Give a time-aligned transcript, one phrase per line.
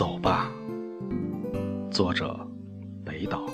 [0.00, 0.50] 走吧。
[1.90, 2.34] 作者
[3.04, 3.44] 北岛。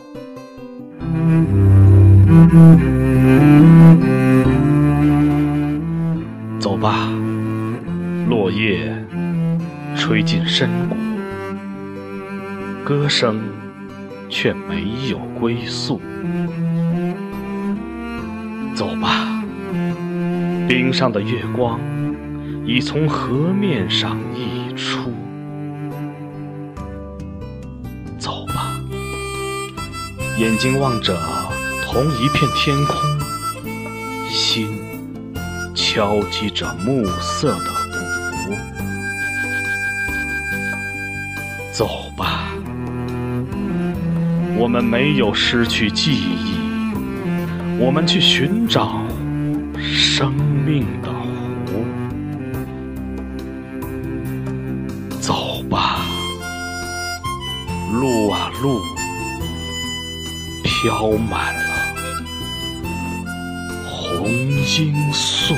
[6.60, 7.10] 走吧。
[8.28, 8.96] 落叶
[9.96, 10.94] 吹进深谷。
[12.84, 13.42] 歌声
[14.28, 16.00] 却没有归宿。
[18.72, 19.42] 走吧。
[20.68, 21.80] 冰上的月光
[22.64, 25.25] 已从河面上溢出。
[30.38, 31.18] 眼睛望着
[31.86, 32.94] 同一片天空，
[34.28, 34.68] 心
[35.74, 37.72] 敲击着暮色的
[38.44, 38.54] 鼓。
[41.72, 42.50] 走吧，
[44.58, 46.54] 我们没有失去记忆，
[47.78, 49.00] 我们去寻找
[49.78, 51.10] 生命的
[51.66, 51.82] 湖。
[55.18, 56.02] 走吧。
[57.98, 58.82] 路啊路，
[60.82, 61.94] 飘满了
[63.86, 64.28] 红
[64.66, 65.54] 罂粟。